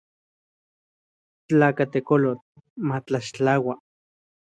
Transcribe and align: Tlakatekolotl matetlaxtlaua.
Tlakatekolotl 1.47 2.43
matetlaxtlaua. 2.87 3.73